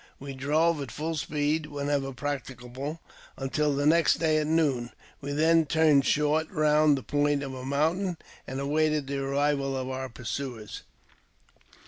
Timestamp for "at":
0.81-0.89, 4.39-4.47